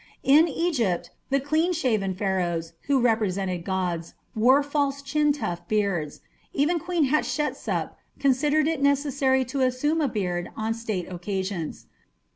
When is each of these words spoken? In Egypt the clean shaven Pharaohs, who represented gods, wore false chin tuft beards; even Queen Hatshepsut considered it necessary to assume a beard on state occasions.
In 0.23 0.47
Egypt 0.47 1.11
the 1.29 1.39
clean 1.39 1.73
shaven 1.73 2.15
Pharaohs, 2.15 2.73
who 2.87 2.99
represented 2.99 3.63
gods, 3.63 4.15
wore 4.35 4.63
false 4.63 5.03
chin 5.03 5.31
tuft 5.31 5.67
beards; 5.67 6.21
even 6.53 6.79
Queen 6.79 7.03
Hatshepsut 7.11 7.91
considered 8.17 8.67
it 8.67 8.81
necessary 8.81 9.45
to 9.45 9.61
assume 9.61 10.01
a 10.01 10.07
beard 10.07 10.49
on 10.57 10.73
state 10.73 11.07
occasions. 11.13 11.85